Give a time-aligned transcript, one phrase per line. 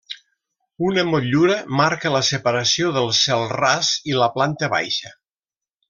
[0.87, 5.15] Una motllura marca la separació del cel ras i la planta baixa.